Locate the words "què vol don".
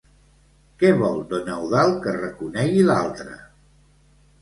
0.83-1.53